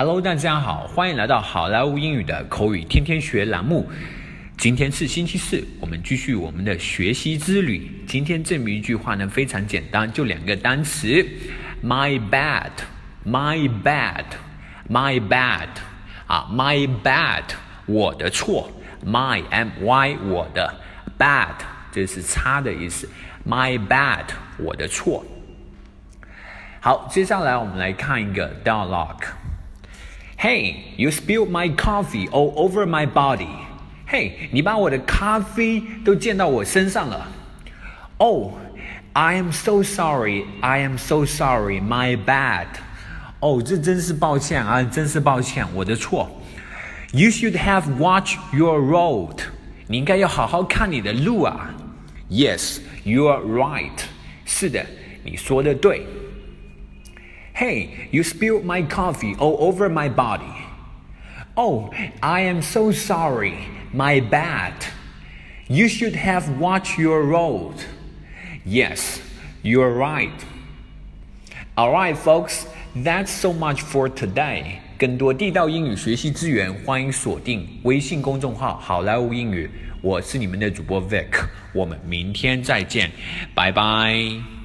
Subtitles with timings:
[0.00, 3.90] Hello，大家好，欢迎来到好莱坞英语的口语天天学栏目。
[4.56, 7.90] 今天是星期四，我们继续我们的学习之旅。
[8.06, 11.08] 今天这么一句话呢，非常简单，就两个单词
[11.82, 15.66] ：my bad，my bad，my bad。
[16.28, 17.42] 啊，my bad，
[17.86, 18.70] 我的错
[19.04, 20.72] ，my m y 我的
[21.18, 21.56] ，bad
[21.90, 23.10] 这是差的意思
[23.44, 24.26] ，my bad
[24.58, 25.26] 我的错。
[26.78, 29.26] 好，接下来我们来看一个 dialogue。
[30.37, 33.47] Hey, you spilled my coffee all over my body.
[34.09, 37.27] Hey，你把我的咖啡都溅到我身上了。
[38.17, 38.53] Oh,
[39.13, 40.45] I am so sorry.
[40.61, 41.79] I am so sorry.
[41.79, 42.67] My bad.
[43.39, 46.29] 哦，这真是抱歉啊，真是抱歉，我的错。
[47.11, 49.39] You should have watched your road.
[49.87, 51.73] 你应该要好好看你的路啊。
[52.29, 53.91] Yes, you are right.
[54.45, 54.85] 是的，
[55.23, 56.05] 你说的对。
[57.57, 60.65] Hey, you spilled my coffee all over my body.
[61.55, 61.91] Oh,
[62.21, 63.67] I am so sorry.
[63.93, 64.73] My bad.
[65.67, 67.75] You should have watched your road.
[68.65, 69.19] Yes,
[69.61, 70.31] you're right.
[71.77, 74.79] Alright, folks, that's so much for today.
[74.97, 79.69] 更多地道英语学习资源，欢迎锁定微信公众号“好莱坞英语”。
[80.01, 83.11] 我是你们的主播 Vic，我们明天再见，
[83.53, 84.56] 拜拜。